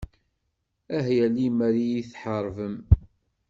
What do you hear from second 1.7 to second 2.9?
iyi-theṛṛbem.